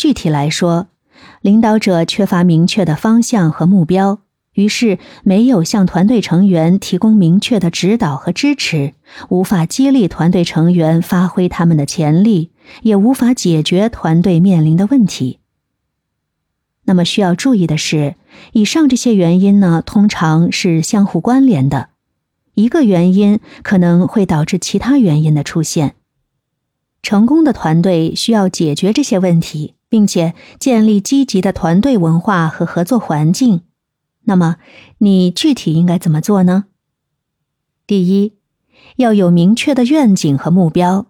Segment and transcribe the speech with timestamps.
[0.00, 0.86] 具体来说，
[1.42, 4.20] 领导者缺乏明确的方向和目标，
[4.54, 8.94] 于是没有向团队成员提供明确的指导和支持，
[9.28, 12.50] 无法激励团队成员发挥他们的潜力，
[12.80, 15.40] 也无法解决团队面临的问题。
[16.84, 18.14] 那么需要注意的是，
[18.52, 21.90] 以上这些原因呢，通常是相互关联的，
[22.54, 25.96] 一个原因可能会导致其他原因的出现。
[27.02, 29.74] 成功的团队需要解决这些问题。
[29.90, 33.60] 并且建立积极的团队文化和合作环境。
[34.22, 34.56] 那么，
[34.98, 36.66] 你具体应该怎么做呢？
[37.86, 38.34] 第一，
[38.96, 41.08] 要有明确的愿景和目标。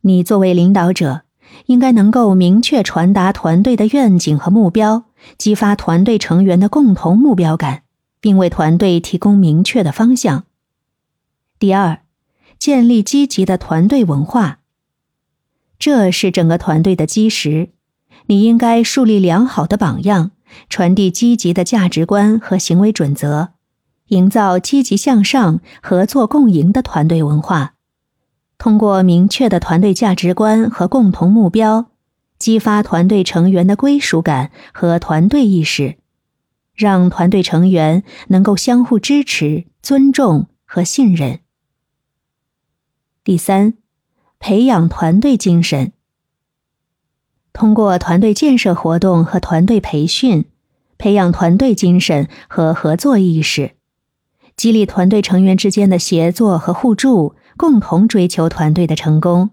[0.00, 1.22] 你作为领导者，
[1.66, 5.04] 应该能够明确传达团队的愿景和目标，
[5.38, 7.84] 激发团队成员的共同目标感，
[8.20, 10.44] 并为团队提供明确的方向。
[11.58, 12.02] 第二，
[12.58, 14.58] 建立积极的团队文化。
[15.78, 17.70] 这是整个团队的基石。
[18.26, 20.32] 你应该树立良好的榜样，
[20.68, 23.50] 传递积极的价值观和行为准则，
[24.08, 27.74] 营造积极向上、合作共赢的团队文化。
[28.58, 31.90] 通过明确的团队价值观和共同目标，
[32.38, 35.96] 激发团队成员的归属感和团队意识，
[36.74, 41.40] 让团队成员能够相互支持、尊重和信任。
[43.22, 43.74] 第三，
[44.38, 45.92] 培养团队精神。
[47.56, 50.44] 通过团队建设活动和团队培训，
[50.98, 53.76] 培养团队精神和合作意识，
[54.54, 59.52] 激励团队成员之间的协作和互助，共同追求团队的成功。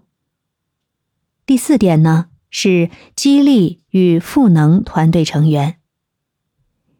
[1.46, 5.76] 第四点呢，是激励与赋能团队成员。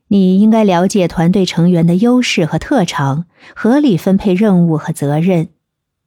[0.09, 5.51] 你应该了解团队成员的优势和特长，合理分配任务和责任。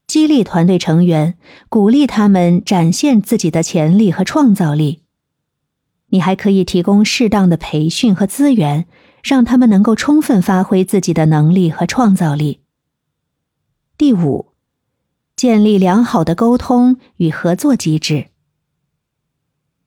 [0.07, 5.03] 激励团队成员，鼓励他们展现自己的潜力和创造力。
[6.11, 8.87] 你还可以提供适当的培训和资源，
[9.21, 12.61] 让他们能够充分发挥自己的能力和创造力。
[13.97, 14.53] 第五，
[15.35, 18.27] 建立良好的沟通与合作机制。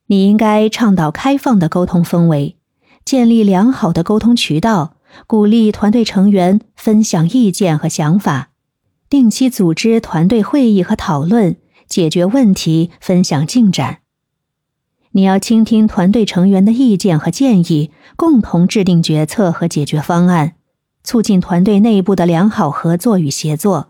[0.09, 2.59] 你应该倡导开放的沟通氛围，
[3.06, 8.49] 建立良好的沟通渠道，鼓励团队成员分享意见和想法。
[9.10, 11.56] 定期组织团队会议和讨论，
[11.88, 13.98] 解决问题，分享进展。
[15.10, 20.53] 你要倾听团队成员的意见和建议，共同制定决策和解决方案，
[21.03, 23.88] 促进团队内部的良好合作与协作。